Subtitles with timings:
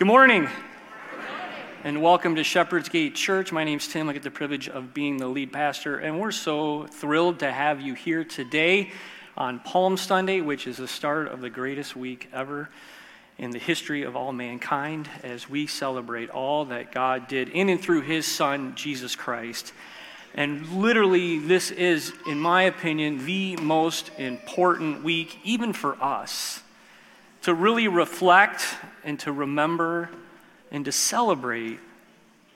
[0.00, 0.48] Good morning.
[1.84, 3.52] And welcome to Shepherd's Gate Church.
[3.52, 4.08] My name's Tim.
[4.08, 7.82] I get the privilege of being the lead pastor, and we're so thrilled to have
[7.82, 8.92] you here today
[9.36, 12.70] on Palm Sunday, which is the start of the greatest week ever
[13.36, 17.78] in the history of all mankind as we celebrate all that God did in and
[17.78, 19.74] through His Son, Jesus Christ.
[20.34, 26.62] And literally, this is, in my opinion, the most important week, even for us,
[27.42, 28.62] to really reflect
[29.04, 30.10] and to remember
[30.70, 31.78] and to celebrate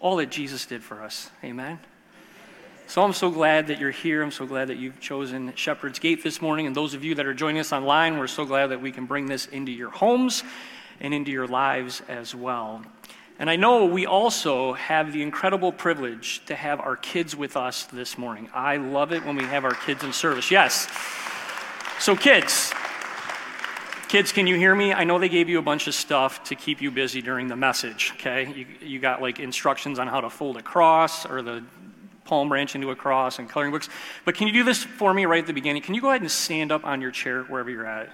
[0.00, 1.30] all that Jesus did for us.
[1.42, 1.78] Amen.
[2.86, 4.22] So I'm so glad that you're here.
[4.22, 6.66] I'm so glad that you've chosen Shepherd's Gate this morning.
[6.66, 9.06] And those of you that are joining us online, we're so glad that we can
[9.06, 10.44] bring this into your homes
[11.00, 12.82] and into your lives as well.
[13.38, 17.84] And I know we also have the incredible privilege to have our kids with us
[17.84, 18.48] this morning.
[18.54, 20.50] I love it when we have our kids in service.
[20.50, 20.86] Yes.
[21.98, 22.72] So, kids,
[24.04, 24.92] kids, can you hear me?
[24.92, 27.56] I know they gave you a bunch of stuff to keep you busy during the
[27.56, 28.52] message, okay?
[28.54, 31.64] You, you got like instructions on how to fold a cross or the
[32.24, 33.88] palm branch into a cross and coloring books.
[34.24, 35.82] But can you do this for me right at the beginning?
[35.82, 38.10] Can you go ahead and stand up on your chair wherever you're at?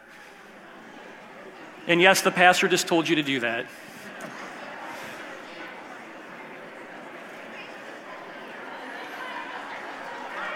[1.87, 3.67] And yes, the pastor just told you to do that.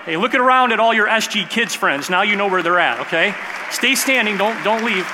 [0.05, 2.11] Hey, looking around at all your SG kids friends.
[2.11, 3.35] Now you know where they're at, okay?
[3.71, 5.07] Stay standing, don't, don't leave.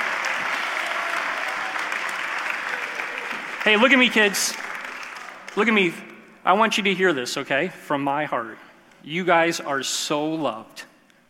[3.62, 4.52] Hey, look at me, kids.
[5.54, 5.94] Look at me.
[6.44, 7.68] I want you to hear this, okay?
[7.68, 8.58] From my heart.
[9.04, 10.82] You guys are so loved.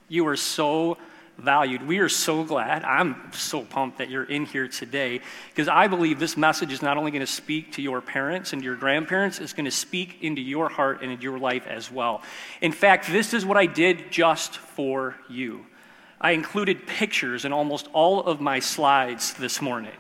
[0.09, 0.97] You are so
[1.41, 1.87] valued.
[1.87, 2.85] We are so glad.
[2.85, 6.97] I'm so pumped that you're in here today because I believe this message is not
[6.97, 10.41] only going to speak to your parents and your grandparents, it's going to speak into
[10.41, 12.23] your heart and into your life as well.
[12.61, 15.67] In fact, this is what I did just for you.
[16.21, 19.97] I included pictures in almost all of my slides this morning.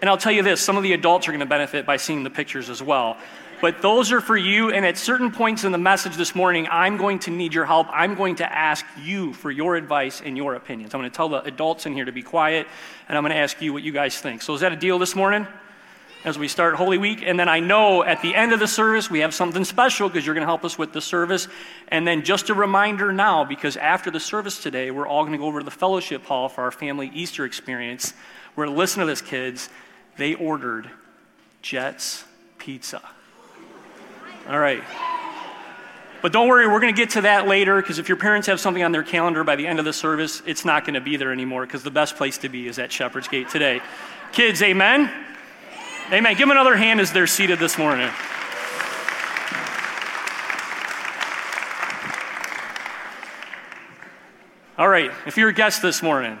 [0.00, 2.24] And I'll tell you this some of the adults are going to benefit by seeing
[2.24, 3.16] the pictures as well
[3.62, 4.72] but those are for you.
[4.72, 7.86] And at certain points in the message this morning, I'm going to need your help.
[7.92, 10.94] I'm going to ask you for your advice and your opinions.
[10.94, 12.66] I'm going to tell the adults in here to be quiet,
[13.08, 14.42] and I'm going to ask you what you guys think.
[14.42, 15.46] So, is that a deal this morning?
[16.24, 17.22] As we start Holy Week.
[17.24, 20.26] And then I know at the end of the service, we have something special because
[20.26, 21.46] you're going to help us with the service.
[21.86, 25.38] And then just a reminder now, because after the service today, we're all going to
[25.38, 28.12] go over to the fellowship hall for our family Easter experience.
[28.54, 29.68] We're going to listen to this, kids.
[30.16, 30.90] They ordered
[31.60, 32.24] Jets
[32.58, 33.02] Pizza.
[34.48, 34.82] All right.
[36.20, 38.60] But don't worry, we're going to get to that later because if your parents have
[38.60, 41.16] something on their calendar by the end of the service, it's not going to be
[41.16, 43.80] there anymore because the best place to be is at Shepherd's Gate today.
[44.30, 45.10] Kids, amen?
[46.12, 46.32] Amen.
[46.34, 48.08] Give them another hand as they're seated this morning.
[54.78, 56.38] All right, if you're a guest this morning,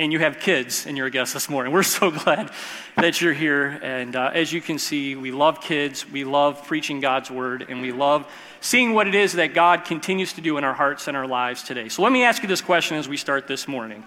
[0.00, 1.74] and you have kids and you're a guest this morning.
[1.74, 2.50] We're so glad
[2.96, 3.78] that you're here.
[3.82, 7.82] And uh, as you can see, we love kids, we love preaching God's word, and
[7.82, 8.26] we love
[8.62, 11.62] seeing what it is that God continues to do in our hearts and our lives
[11.62, 11.90] today.
[11.90, 14.02] So let me ask you this question as we start this morning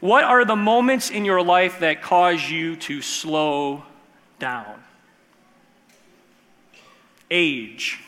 [0.00, 3.84] What are the moments in your life that cause you to slow
[4.40, 4.82] down?
[7.30, 8.00] Age,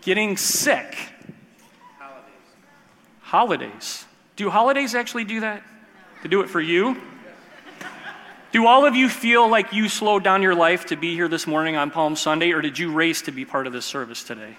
[0.00, 0.96] getting sick,
[3.20, 4.06] holidays.
[4.42, 5.62] Do holidays actually do that?
[6.22, 7.00] To do it for you?
[8.50, 11.46] Do all of you feel like you slowed down your life to be here this
[11.46, 14.56] morning on Palm Sunday, or did you race to be part of this service today?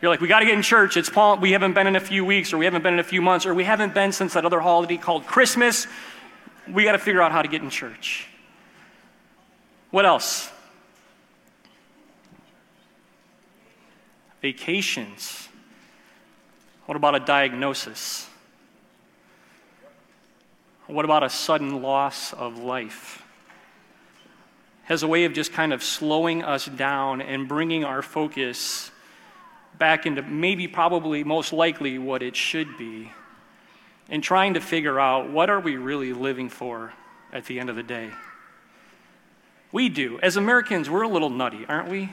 [0.00, 0.96] You're like, we got to get in church.
[0.96, 1.40] It's Palm.
[1.40, 3.46] We haven't been in a few weeks, or we haven't been in a few months,
[3.46, 5.86] or we haven't been since that other holiday called Christmas.
[6.68, 8.26] We got to figure out how to get in church.
[9.92, 10.50] What else?
[14.40, 15.48] Vacations.
[16.86, 18.28] What about a diagnosis?
[20.92, 23.22] What about a sudden loss of life?
[24.82, 28.90] Has a way of just kind of slowing us down and bringing our focus
[29.78, 33.10] back into maybe, probably, most likely what it should be,
[34.10, 36.92] and trying to figure out what are we really living for
[37.32, 38.10] at the end of the day.
[39.72, 40.20] We do.
[40.20, 42.10] As Americans, we're a little nutty, aren't we?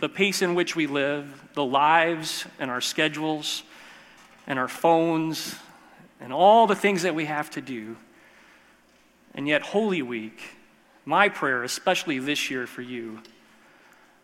[0.00, 3.62] The pace in which we live, the lives and our schedules
[4.46, 5.54] and our phones
[6.20, 7.96] and all the things that we have to do.
[9.38, 10.42] And yet, Holy Week,
[11.04, 13.20] my prayer, especially this year for you,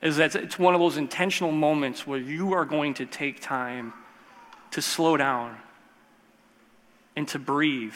[0.03, 3.93] is that it's one of those intentional moments where you are going to take time
[4.73, 5.57] to slow down
[7.15, 7.95] and to breathe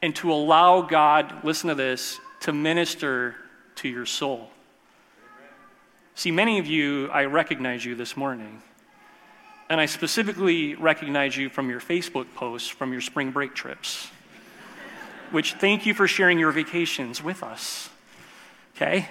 [0.00, 3.34] and to allow God, listen to this, to minister
[3.74, 4.48] to your soul.
[6.14, 8.62] See, many of you, I recognize you this morning.
[9.68, 14.08] And I specifically recognize you from your Facebook posts from your spring break trips.
[15.32, 17.90] Which thank you for sharing your vacations with us.
[18.76, 19.08] Okay?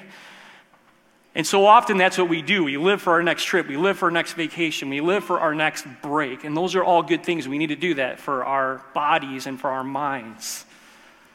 [1.35, 2.63] And so often that's what we do.
[2.63, 5.39] We live for our next trip, we live for our next vacation, we live for
[5.39, 6.45] our next break.
[6.45, 7.47] And those are all good things.
[7.47, 10.65] We need to do that for our bodies and for our minds.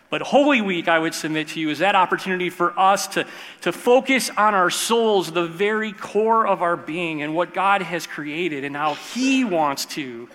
[0.08, 3.26] But Holy Week, I would submit to you, is that opportunity for us to,
[3.60, 8.08] to focus on our souls, the very core of our being, and what God has
[8.08, 10.28] created, and how He wants to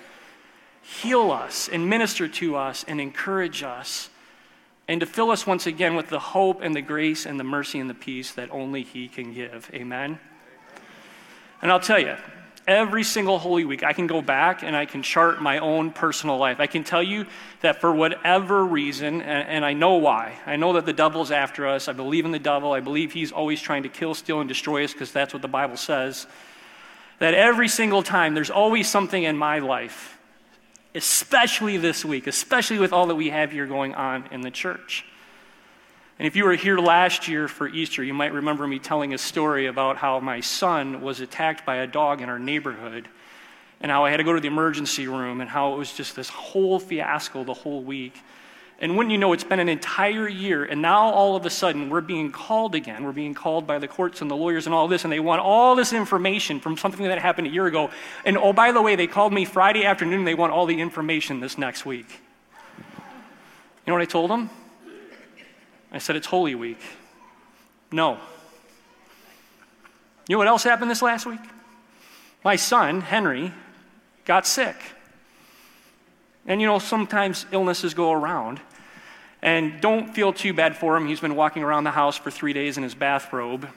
[0.81, 4.09] heal us and minister to us and encourage us
[4.87, 7.79] and to fill us once again with the hope and the grace and the mercy
[7.79, 9.69] and the peace that only He can give.
[9.73, 10.19] Amen?
[11.61, 12.15] And I'll tell you,
[12.67, 16.37] every single Holy Week, I can go back and I can chart my own personal
[16.37, 16.59] life.
[16.59, 17.25] I can tell you
[17.61, 21.67] that for whatever reason, and, and I know why, I know that the devil's after
[21.67, 21.87] us.
[21.87, 22.73] I believe in the devil.
[22.73, 25.47] I believe he's always trying to kill, steal, and destroy us because that's what the
[25.47, 26.27] Bible says.
[27.19, 30.14] That every single time, there's always something in my life
[30.95, 35.05] especially this week, especially with all that we have here going on in the church.
[36.17, 39.17] And if you were here last year for Easter, you might remember me telling a
[39.17, 43.09] story about how my son was attacked by a dog in our neighborhood,
[43.81, 46.15] and how I had to go to the emergency room, and how it was just
[46.15, 48.21] this whole fiasco the whole week.
[48.79, 51.89] And wouldn't you know, it's been an entire year, and now all of a sudden
[51.89, 53.05] we're being called again.
[53.05, 55.41] We're being called by the courts and the lawyers and all this, and they want
[55.41, 57.89] all this information from something that happened a year ago.
[58.25, 60.81] And oh, by the way, they called me Friday afternoon, and they want all the
[60.81, 62.07] information this next week.
[63.85, 64.49] You know what I told them?
[65.91, 66.81] I said, It's Holy Week.
[67.91, 68.19] No.
[70.27, 71.39] You know what else happened this last week?
[72.43, 73.53] My son, Henry,
[74.25, 74.75] got sick.
[76.45, 78.59] And you know, sometimes illnesses go around.
[79.41, 81.07] And don't feel too bad for him.
[81.07, 83.67] He's been walking around the house for three days in his bathrobe,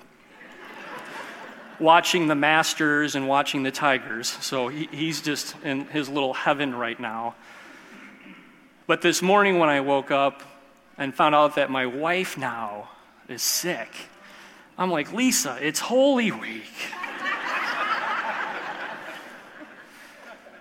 [1.79, 4.29] watching the Masters and watching the Tigers.
[4.29, 7.35] So he, he's just in his little heaven right now.
[8.87, 10.43] But this morning when I woke up
[10.97, 12.89] and found out that my wife now
[13.29, 13.91] is sick,
[14.79, 16.73] I'm like, Lisa, it's Holy Week.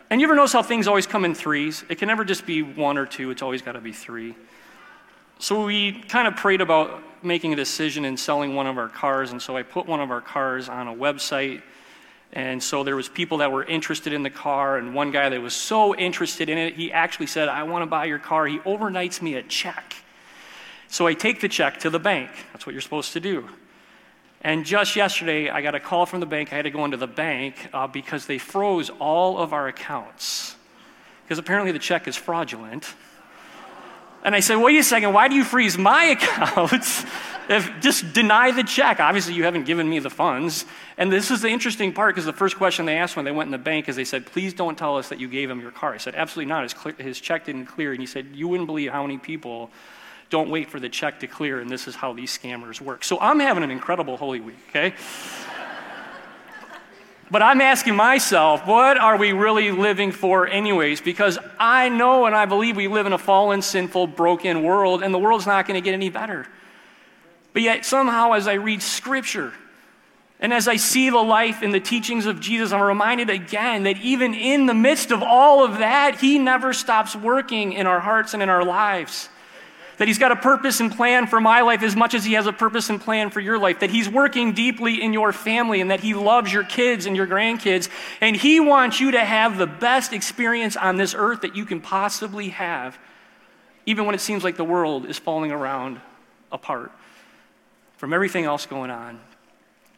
[0.09, 1.83] And you ever notice how things always come in threes?
[1.89, 4.35] It can never just be one or two, it's always got to be three.
[5.39, 9.31] So we kind of prayed about making a decision and selling one of our cars,
[9.31, 11.61] and so I put one of our cars on a website.
[12.33, 15.41] And so there was people that were interested in the car, and one guy that
[15.41, 18.47] was so interested in it, he actually said, I want to buy your car.
[18.47, 19.95] He overnights me a check.
[20.87, 22.29] So I take the check to the bank.
[22.53, 23.47] That's what you're supposed to do.
[24.41, 26.53] And just yesterday, I got a call from the bank.
[26.53, 30.55] I had to go into the bank uh, because they froze all of our accounts.
[31.23, 32.93] Because apparently the check is fraudulent.
[34.23, 37.05] And I said, wait a second, why do you freeze my accounts?
[37.49, 38.99] if, just deny the check.
[38.99, 40.65] Obviously, you haven't given me the funds.
[40.97, 43.47] And this is the interesting part because the first question they asked when they went
[43.47, 45.71] in the bank is they said, please don't tell us that you gave him your
[45.71, 45.93] car.
[45.93, 46.63] I said, absolutely not.
[46.63, 47.91] His, his check didn't clear.
[47.91, 49.69] And he said, you wouldn't believe how many people
[50.29, 53.03] don't wait for the check to clear, and this is how these scammers work.
[53.03, 54.93] So I'm having an incredible Holy Week, okay?
[57.29, 61.01] But I'm asking myself, what are we really living for, anyways?
[61.01, 65.13] Because I know and I believe we live in a fallen, sinful, broken world, and
[65.13, 66.47] the world's not going to get any better.
[67.51, 69.53] But yet, somehow, as I read Scripture,
[70.39, 73.97] and as I see the life and the teachings of Jesus, I'm reminded again that
[73.97, 78.33] even in the midst of all of that, He never stops working in our hearts
[78.33, 79.29] and in our lives
[79.97, 82.47] that He's got a purpose and plan for my life as much as He has
[82.47, 85.91] a purpose and plan for your life, that He's working deeply in your family, and
[85.91, 87.89] that He loves your kids and your grandkids,
[88.21, 91.81] and He wants you to have the best experience on this earth that you can
[91.81, 92.97] possibly have,
[93.85, 95.99] even when it seems like the world is falling around
[96.51, 96.91] apart
[97.97, 99.19] from everything else going on.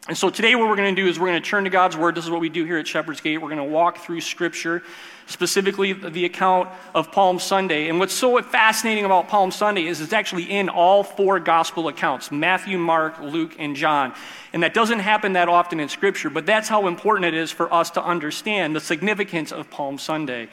[0.08, 1.96] And so today, what we're going to do is we're going to turn to God's
[1.96, 2.14] Word.
[2.14, 3.38] This is what we do here at Shepherd's Gate.
[3.38, 4.82] We're going to walk through Scripture,
[5.30, 7.88] specifically the account of Palm Sunday.
[7.88, 12.32] And what's so fascinating about Palm Sunday is it's actually in all four gospel accounts
[12.32, 14.12] Matthew, Mark, Luke, and John.
[14.52, 17.72] And that doesn't happen that often in Scripture, but that's how important it is for
[17.72, 20.48] us to understand the significance of Palm Sunday.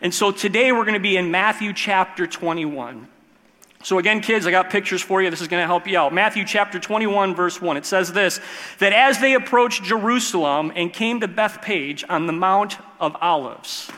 [0.00, 3.06] And so today, we're going to be in Matthew chapter 21.
[3.84, 5.28] So, again, kids, I got pictures for you.
[5.28, 6.14] This is going to help you out.
[6.14, 7.76] Matthew chapter 21, verse 1.
[7.76, 8.40] It says this
[8.78, 13.90] that as they approached Jerusalem and came to Bethphage on the Mount of Olives.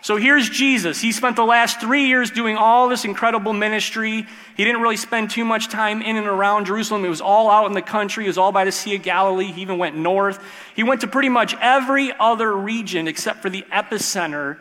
[0.00, 1.00] So here's Jesus.
[1.00, 4.26] He spent the last three years doing all this incredible ministry.
[4.56, 7.04] He didn't really spend too much time in and around Jerusalem.
[7.04, 8.24] It was all out in the country.
[8.24, 9.52] It was all by the Sea of Galilee.
[9.52, 10.42] He even went north.
[10.76, 14.58] He went to pretty much every other region except for the epicenter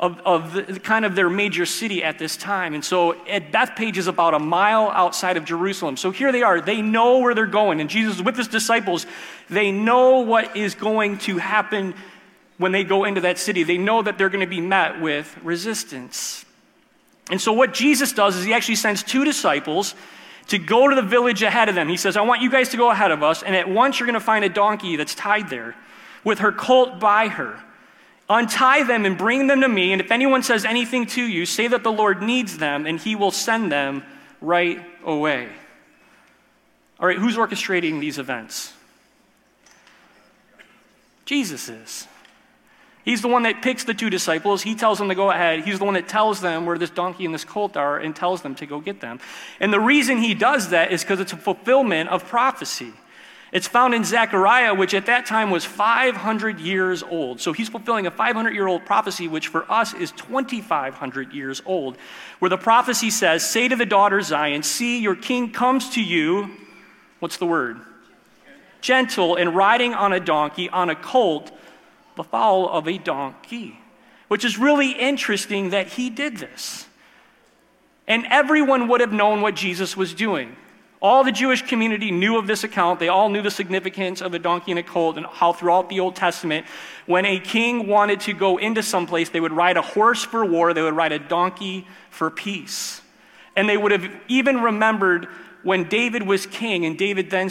[0.00, 2.74] of, of the, kind of their major city at this time.
[2.74, 5.96] And so at Bethphage is about a mile outside of Jerusalem.
[5.96, 6.60] So here they are.
[6.60, 7.80] They know where they're going.
[7.80, 9.06] And Jesus, with his disciples,
[9.48, 11.94] they know what is going to happen
[12.58, 13.62] when they go into that city.
[13.62, 16.44] They know that they're going to be met with resistance.
[17.30, 19.94] And so, what Jesus does is he actually sends two disciples
[20.48, 21.88] to go to the village ahead of them.
[21.88, 24.06] He says, I want you guys to go ahead of us, and at once you're
[24.06, 25.74] going to find a donkey that's tied there
[26.22, 27.58] with her colt by her.
[28.28, 31.68] Untie them and bring them to me, and if anyone says anything to you, say
[31.68, 34.02] that the Lord needs them, and he will send them
[34.40, 35.48] right away.
[37.00, 38.72] All right, who's orchestrating these events?
[41.26, 42.06] Jesus is.
[43.04, 44.62] He's the one that picks the two disciples.
[44.62, 45.60] He tells them to go ahead.
[45.60, 48.40] He's the one that tells them where this donkey and this colt are and tells
[48.40, 49.20] them to go get them.
[49.60, 52.94] And the reason he does that is because it's a fulfillment of prophecy.
[53.52, 57.40] It's found in Zechariah, which at that time was 500 years old.
[57.40, 61.98] So he's fulfilling a 500 year old prophecy, which for us is 2,500 years old,
[62.38, 66.50] where the prophecy says, Say to the daughter Zion, See, your king comes to you.
[67.20, 67.80] What's the word?
[68.80, 71.52] Gentle and riding on a donkey, on a colt
[72.16, 73.78] the foal of a donkey,
[74.28, 76.86] which is really interesting that he did this.
[78.06, 80.56] And everyone would have known what Jesus was doing.
[81.00, 82.98] All the Jewish community knew of this account.
[82.98, 86.00] They all knew the significance of a donkey and a colt, and how throughout the
[86.00, 86.66] Old Testament,
[87.06, 90.44] when a king wanted to go into some place, they would ride a horse for
[90.44, 93.02] war, they would ride a donkey for peace.
[93.56, 95.28] And they would have even remembered
[95.62, 97.50] when David was king, and David then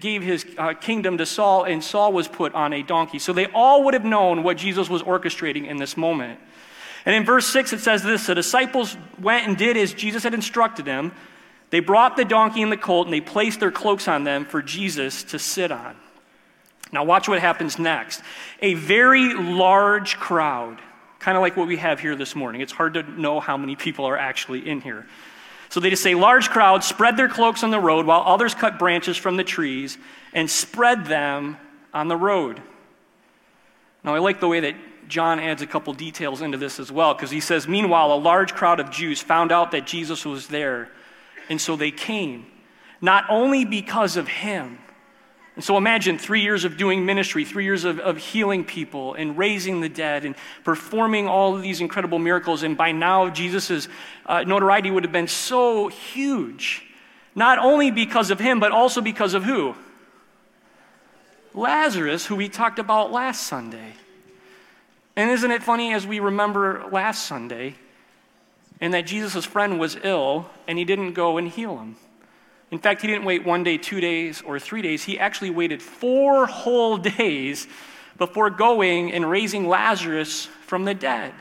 [0.00, 3.18] gave his uh, kingdom to Saul, and Saul was put on a donkey.
[3.18, 6.40] So they all would have known what Jesus was orchestrating in this moment.
[7.04, 10.34] And in verse 6, it says this The disciples went and did as Jesus had
[10.34, 11.12] instructed them.
[11.70, 14.62] They brought the donkey and the colt, and they placed their cloaks on them for
[14.62, 15.96] Jesus to sit on.
[16.92, 18.22] Now, watch what happens next.
[18.62, 20.80] A very large crowd,
[21.24, 22.60] kind of like what we have here this morning.
[22.60, 25.06] It's hard to know how many people are actually in here.
[25.70, 28.78] So they just say, large crowds spread their cloaks on the road while others cut
[28.78, 29.96] branches from the trees
[30.34, 31.56] and spread them
[31.94, 32.60] on the road.
[34.04, 34.74] Now, I like the way that
[35.08, 38.52] John adds a couple details into this as well, because he says, Meanwhile, a large
[38.52, 40.90] crowd of Jews found out that Jesus was there,
[41.48, 42.44] and so they came,
[43.00, 44.78] not only because of him,
[45.56, 49.38] and so imagine three years of doing ministry, three years of, of healing people and
[49.38, 50.34] raising the dead and
[50.64, 52.64] performing all of these incredible miracles.
[52.64, 53.88] And by now, Jesus'
[54.26, 56.84] uh, notoriety would have been so huge.
[57.36, 59.76] Not only because of him, but also because of who?
[61.52, 63.92] Lazarus, who we talked about last Sunday.
[65.14, 67.76] And isn't it funny as we remember last Sunday,
[68.80, 71.96] and that Jesus' friend was ill and he didn't go and heal him?
[72.74, 75.04] In fact, he didn't wait one day, two days, or three days.
[75.04, 77.68] He actually waited four whole days
[78.18, 81.32] before going and raising Lazarus from the dead.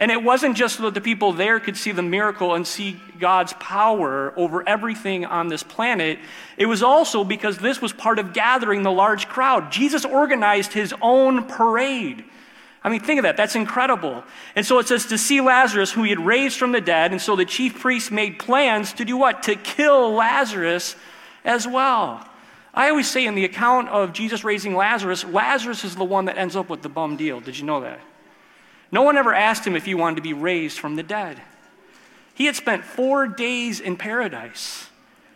[0.00, 3.00] And it wasn't just so that the people there could see the miracle and see
[3.20, 6.18] God's power over everything on this planet.
[6.56, 9.70] It was also because this was part of gathering the large crowd.
[9.70, 12.24] Jesus organized his own parade.
[12.82, 13.36] I mean, think of that.
[13.36, 14.24] That's incredible.
[14.56, 17.12] And so it says to see Lazarus, who he had raised from the dead.
[17.12, 19.42] And so the chief priests made plans to do what?
[19.44, 20.96] To kill Lazarus
[21.44, 22.26] as well.
[22.72, 26.38] I always say in the account of Jesus raising Lazarus, Lazarus is the one that
[26.38, 27.40] ends up with the bum deal.
[27.40, 28.00] Did you know that?
[28.92, 31.40] No one ever asked him if he wanted to be raised from the dead.
[32.34, 34.88] He had spent four days in paradise.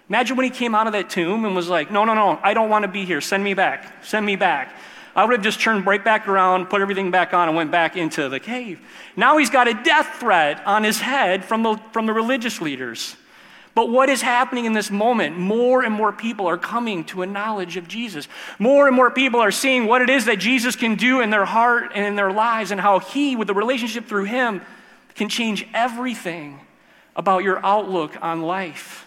[0.09, 2.55] Imagine when he came out of that tomb and was like, No, no, no, I
[2.55, 3.21] don't want to be here.
[3.21, 4.05] Send me back.
[4.05, 4.75] Send me back.
[5.16, 7.97] I would have just turned right back around, put everything back on, and went back
[7.97, 8.80] into the cave.
[9.16, 13.16] Now he's got a death threat on his head from the, from the religious leaders.
[13.75, 15.37] But what is happening in this moment?
[15.37, 18.28] More and more people are coming to a knowledge of Jesus.
[18.59, 21.44] More and more people are seeing what it is that Jesus can do in their
[21.44, 24.62] heart and in their lives, and how He, with the relationship through Him,
[25.16, 26.61] can change everything
[27.16, 29.06] about your outlook on life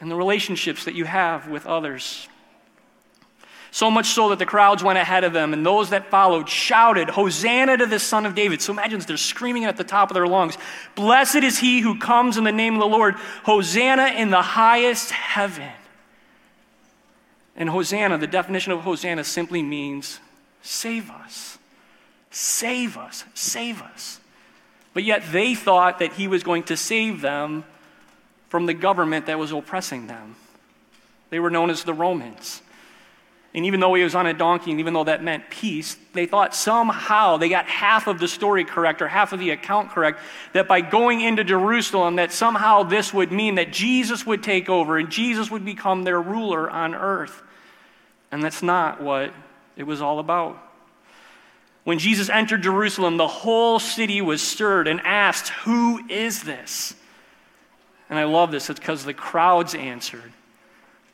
[0.00, 2.28] and the relationships that you have with others.
[3.72, 7.08] So much so that the crowds went ahead of them, and those that followed shouted,
[7.08, 8.60] Hosanna to the Son of David.
[8.60, 10.58] So imagine they're screaming at the top of their lungs,
[10.96, 15.12] Blessed is he who comes in the name of the Lord, Hosanna in the highest
[15.12, 15.70] heaven.
[17.54, 20.18] And Hosanna, the definition of Hosanna simply means
[20.62, 21.58] save us,
[22.30, 24.18] save us, save us.
[24.94, 27.64] But yet they thought that he was going to save them
[28.48, 30.34] from the government that was oppressing them.
[31.30, 32.62] They were known as the Romans.
[33.52, 36.26] And even though he was on a donkey, and even though that meant peace, they
[36.26, 40.20] thought somehow they got half of the story correct or half of the account correct,
[40.52, 44.98] that by going into Jerusalem, that somehow this would mean that Jesus would take over
[44.98, 47.42] and Jesus would become their ruler on earth.
[48.30, 49.32] And that's not what
[49.76, 50.56] it was all about.
[51.82, 56.94] When Jesus entered Jerusalem, the whole city was stirred and asked, Who is this?
[58.08, 60.32] And I love this, it's because the crowds answered.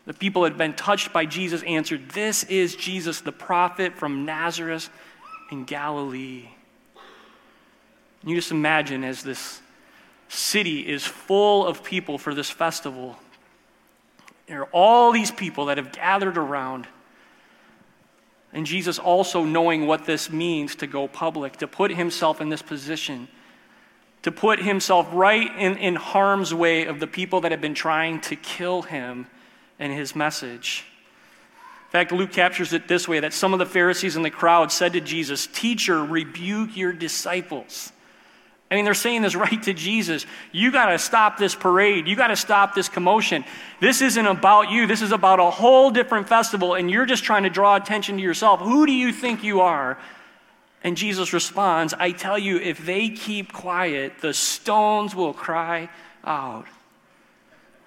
[0.06, 4.88] The people had been touched by Jesus answered, This is Jesus, the prophet from Nazareth
[5.50, 6.48] in Galilee.
[8.22, 9.60] And you just imagine as this
[10.28, 13.16] city is full of people for this festival.
[14.46, 16.86] There are all these people that have gathered around.
[18.52, 22.62] And Jesus also knowing what this means to go public, to put himself in this
[22.62, 23.26] position,
[24.22, 28.20] to put himself right in, in harm's way of the people that have been trying
[28.22, 29.26] to kill him
[29.78, 30.85] and his message.
[31.87, 34.73] In fact, Luke captures it this way that some of the Pharisees in the crowd
[34.73, 37.92] said to Jesus, Teacher, rebuke your disciples.
[38.71, 40.26] I mean, they're saying this right to Jesus.
[40.52, 42.09] You got to stop this parade.
[42.09, 43.45] You got to stop this commotion.
[43.80, 44.87] This isn't about you.
[44.87, 48.23] This is about a whole different festival, and you're just trying to draw attention to
[48.23, 48.61] yourself.
[48.61, 49.99] Who do you think you are?
[50.83, 55.88] And Jesus responds, I tell you, if they keep quiet, the stones will cry
[56.25, 56.66] out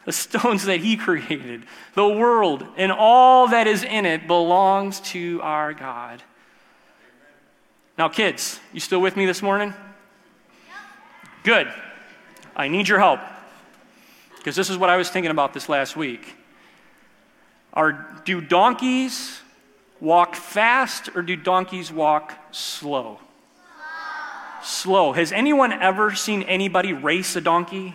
[0.09, 5.39] the stones that He created, the world, and all that is in it belongs to
[5.43, 6.23] our God.
[7.95, 9.71] Now, kids, you still with me this morning?
[11.43, 11.71] Good.
[12.55, 13.19] I need your help
[14.37, 16.35] because this is what I was thinking about this last week.
[17.71, 19.41] Are, do donkeys
[19.99, 23.19] walk fast or do donkeys walk slow?
[24.63, 25.11] Slow.
[25.11, 27.93] Has anyone ever seen anybody race a donkey?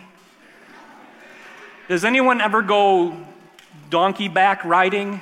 [1.87, 3.15] Does anyone ever go
[3.89, 5.21] donkey back riding?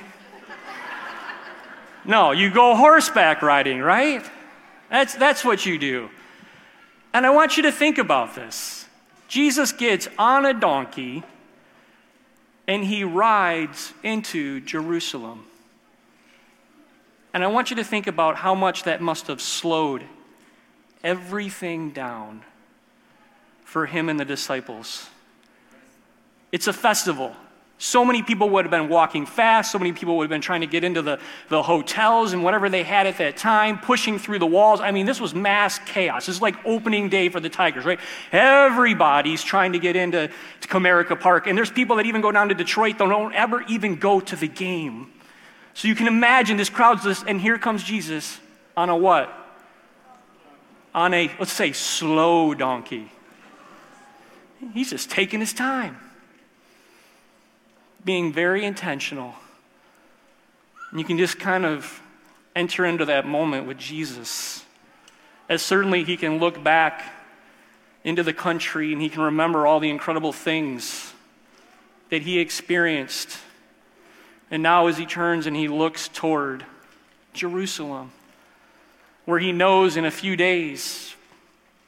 [2.06, 4.24] No, you go horseback riding, right?
[4.90, 6.10] That's, that's what you do.
[7.12, 8.86] And I want you to think about this.
[9.28, 11.22] Jesus gets on a donkey
[12.66, 15.44] and he rides into Jerusalem.
[17.34, 20.04] And I want you to think about how much that must have slowed
[21.02, 22.42] everything down
[23.64, 25.08] for him and the disciples.
[26.54, 27.34] It's a festival.
[27.78, 29.72] So many people would have been walking fast.
[29.72, 31.18] So many people would have been trying to get into the,
[31.48, 34.80] the hotels and whatever they had at that time, pushing through the walls.
[34.80, 36.28] I mean, this was mass chaos.
[36.28, 37.98] It's like opening day for the Tigers, right?
[38.30, 40.30] Everybody's trying to get into
[40.60, 41.48] to Comerica Park.
[41.48, 44.36] And there's people that even go down to Detroit that don't ever even go to
[44.36, 45.12] the game.
[45.74, 48.38] So you can imagine this crowd's this, and here comes Jesus
[48.76, 49.28] on a what?
[50.94, 53.10] On a, let's say, slow donkey.
[54.72, 55.98] He's just taking his time
[58.04, 59.34] being very intentional.
[60.90, 62.00] And you can just kind of
[62.54, 64.64] enter into that moment with Jesus.
[65.48, 67.12] As certainly he can look back
[68.04, 71.12] into the country and he can remember all the incredible things
[72.10, 73.38] that he experienced.
[74.50, 76.64] And now, as he turns and he looks toward
[77.32, 78.12] Jerusalem,
[79.24, 81.14] where he knows in a few days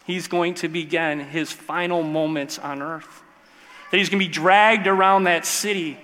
[0.06, 3.22] he's going to begin his final moments on earth,
[3.90, 5.98] that he's going to be dragged around that city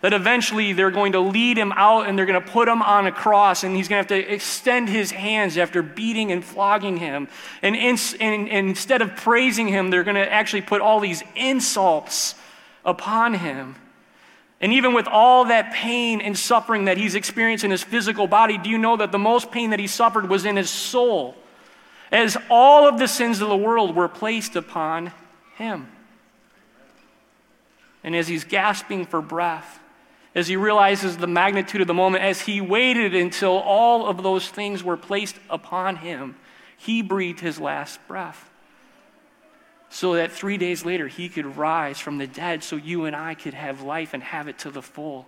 [0.00, 3.06] that eventually they're going to lead him out and they're going to put him on
[3.06, 6.96] a cross and he's going to have to extend his hands after beating and flogging
[6.96, 7.28] him.
[7.62, 11.22] And, in, and, and instead of praising him, they're going to actually put all these
[11.34, 12.36] insults
[12.84, 13.74] upon him.
[14.60, 18.58] And even with all that pain and suffering that he's experienced in his physical body,
[18.58, 21.36] do you know that the most pain that he suffered was in his soul?
[22.10, 25.12] As all of the sins of the world were placed upon
[25.56, 25.88] him.
[28.02, 29.80] And as he's gasping for breath,
[30.34, 34.48] as he realizes the magnitude of the moment, as he waited until all of those
[34.48, 36.36] things were placed upon him,
[36.76, 38.50] he breathed his last breath.
[39.90, 43.34] So that three days later he could rise from the dead, so you and I
[43.34, 45.26] could have life and have it to the full.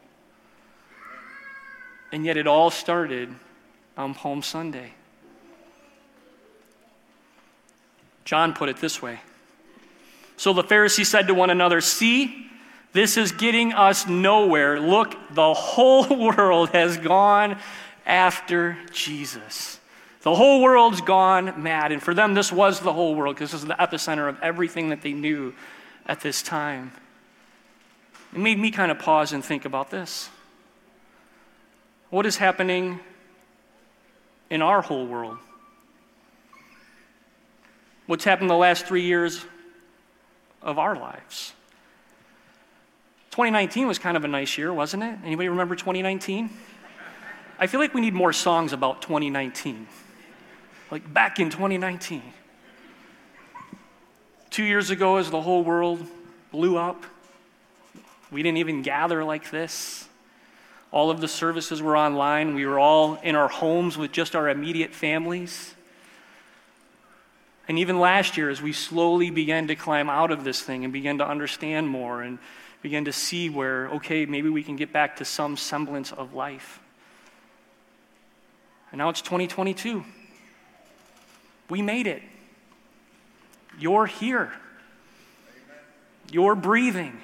[2.13, 3.35] And yet it all started
[3.97, 4.93] on Palm Sunday.
[8.25, 9.21] John put it this way
[10.37, 12.50] So the Pharisees said to one another, See,
[12.93, 14.81] this is getting us nowhere.
[14.81, 17.59] Look, the whole world has gone
[18.05, 19.79] after Jesus.
[20.23, 21.93] The whole world's gone mad.
[21.93, 24.91] And for them, this was the whole world because this is the epicenter of everything
[24.91, 25.55] that they knew
[26.07, 26.93] at this time.
[28.33, 30.29] It made me kind of pause and think about this.
[32.11, 33.01] What is happening
[34.51, 35.39] in our whole world?
[38.07, 39.45] What's happened the last three years
[40.61, 41.55] of our lives?
[43.41, 45.19] 2019 was kind of a nice year, wasn't it?
[45.25, 46.51] Anybody remember 2019?
[47.59, 49.87] I feel like we need more songs about 2019.
[50.91, 52.23] Like back in 2019.
[54.51, 56.07] Two years ago, as the whole world
[56.53, 57.07] blew up,
[58.31, 60.07] we didn't even gather like this.
[60.93, 62.55] All of the services were online.
[62.55, 65.75] We were all in our homes with just our immediate families.
[67.69, 70.93] And even last year, as we slowly began to climb out of this thing and
[70.93, 72.39] began to understand more and
[72.83, 76.81] begin to see where, okay, maybe we can get back to some semblance of life.
[78.91, 80.05] And now it's 2022.
[81.69, 82.23] We made it.
[83.79, 84.53] You're here.
[86.33, 87.21] You're breathing.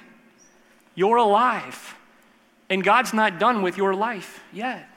[0.95, 1.95] You're alive.
[2.69, 4.89] And God's not done with your life yet.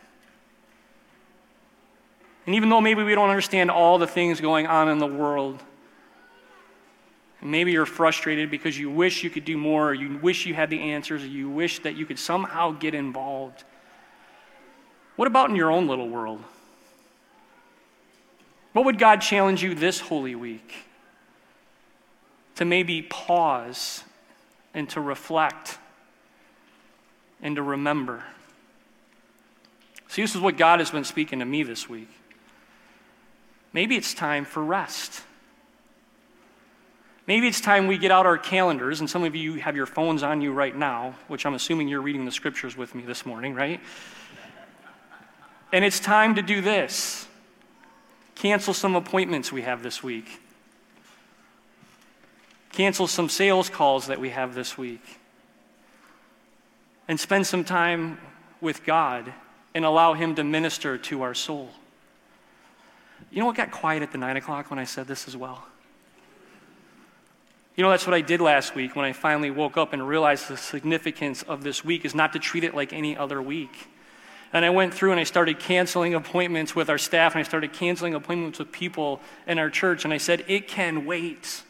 [2.47, 5.63] And even though maybe we don't understand all the things going on in the world,
[7.43, 10.71] maybe you're frustrated because you wish you could do more, or you wish you had
[10.71, 13.65] the answers, or you wish that you could somehow get involved.
[15.17, 16.43] What about in your own little world?
[18.73, 20.75] What would God challenge you this Holy Week?
[22.57, 24.05] To maybe pause
[24.75, 25.79] and to reflect
[27.43, 28.23] and to remember.
[30.09, 32.11] See, this is what God has been speaking to me this week.
[33.73, 35.23] Maybe it's time for rest.
[37.31, 40.25] Maybe it's time we get out our calendars, and some of you have your phones
[40.25, 43.55] on you right now, which I'm assuming you're reading the scriptures with me this morning,
[43.55, 43.81] right?
[45.73, 47.29] And it's time to do this
[48.35, 50.41] cancel some appointments we have this week,
[52.73, 55.21] cancel some sales calls that we have this week,
[57.07, 58.19] and spend some time
[58.61, 59.33] with God
[59.73, 61.71] and allow Him to minister to our soul.
[63.31, 65.70] You know what got quiet at the nine o'clock when I said this as well?
[67.81, 70.49] You know, that's what I did last week when I finally woke up and realized
[70.49, 73.89] the significance of this week is not to treat it like any other week.
[74.53, 77.73] And I went through and I started canceling appointments with our staff and I started
[77.73, 80.05] canceling appointments with people in our church.
[80.05, 81.63] And I said, it can wait.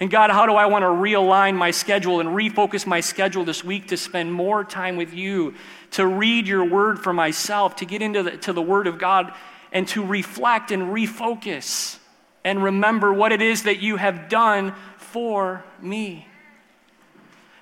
[0.00, 3.62] And God, how do I want to realign my schedule and refocus my schedule this
[3.62, 5.52] week to spend more time with you,
[5.90, 9.34] to read your word for myself, to get into the, to the word of God,
[9.72, 11.98] and to reflect and refocus
[12.44, 14.74] and remember what it is that you have done
[15.08, 16.26] for me.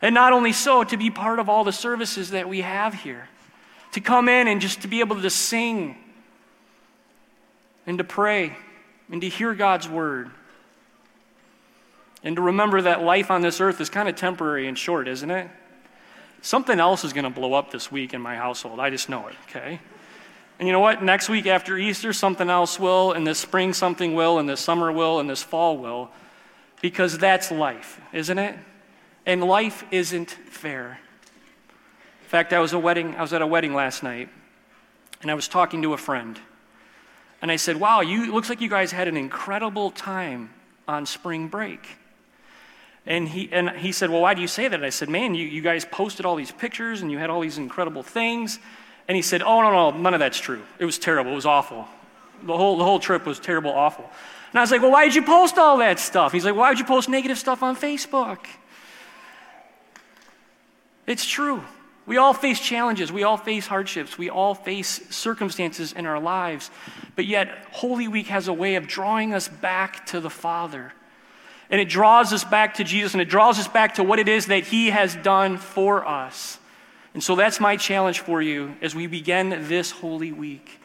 [0.03, 3.29] And not only so, to be part of all the services that we have here
[3.93, 5.97] to come in and just to be able to sing
[7.87, 8.55] and to pray
[9.11, 10.31] and to hear God's word.
[12.23, 15.31] And to remember that life on this earth is kind of temporary and short, isn't
[15.31, 15.49] it?
[16.43, 18.81] Something else is going to blow up this week in my household.
[18.81, 19.81] I just know it, okay?
[20.59, 21.03] And you know what?
[21.03, 24.91] Next week after Easter, something else will, and this spring, something will, and this summer
[24.91, 26.11] will, and this fall will,
[26.87, 28.57] because that's life, isn't it?
[29.27, 31.01] And life isn't fair.
[32.23, 34.29] In fact, I was, a wedding, I was at a wedding last night,
[35.21, 36.39] and I was talking to a friend.
[37.43, 40.51] And I said, Wow, you, it looks like you guys had an incredible time
[40.87, 41.89] on spring break.
[43.05, 44.85] And he, and he said, Well, why do you say that?
[44.85, 47.59] I said, Man, you, you guys posted all these pictures and you had all these
[47.59, 48.61] incredible things.
[49.09, 50.63] And he said, Oh, no, no, none of that's true.
[50.79, 51.33] It was terrible.
[51.33, 51.89] It was awful.
[52.45, 54.11] The whole, the whole trip was terrible, awful.
[54.51, 56.33] And I was like, Well, why did you post all that stuff?
[56.33, 58.39] He's like, Why would you post negative stuff on Facebook?
[61.07, 61.63] It's true.
[62.07, 63.11] We all face challenges.
[63.11, 64.17] We all face hardships.
[64.17, 66.71] We all face circumstances in our lives.
[67.17, 70.93] But yet, Holy Week has a way of drawing us back to the Father.
[71.69, 74.29] And it draws us back to Jesus and it draws us back to what it
[74.29, 76.59] is that He has done for us.
[77.13, 80.81] And so that's my challenge for you as we begin this Holy Week.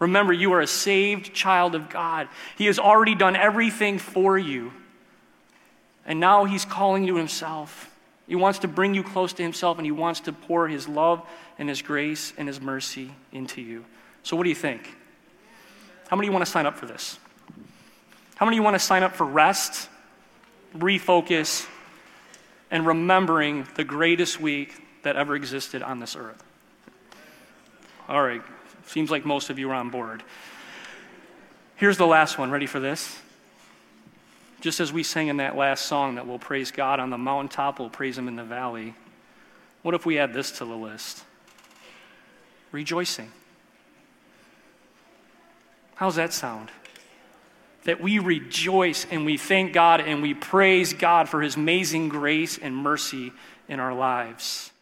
[0.00, 2.28] Remember, you are a saved child of God.
[2.56, 4.72] He has already done everything for you.
[6.06, 7.94] And now He's calling you Himself.
[8.26, 11.22] He wants to bring you close to Himself and He wants to pour His love
[11.58, 13.84] and His grace and His mercy into you.
[14.22, 14.96] So, what do you think?
[16.08, 17.18] How many of you want to sign up for this?
[18.36, 19.88] How many of you want to sign up for rest,
[20.74, 21.68] refocus,
[22.70, 26.42] and remembering the greatest week that ever existed on this earth?
[28.08, 28.42] All right,
[28.90, 30.24] seems like most of you are on board.
[31.76, 32.50] Here's the last one.
[32.50, 33.20] Ready for this?
[34.60, 37.78] Just as we sang in that last song that we'll praise God on the mountaintop,
[37.78, 38.94] we'll praise Him in the valley.
[39.82, 41.22] What if we add this to the list?
[42.72, 43.30] Rejoicing.
[45.94, 46.70] How's that sound?
[47.84, 52.58] That we rejoice and we thank God and we praise God for His amazing grace
[52.58, 53.32] and mercy
[53.68, 54.72] in our lives.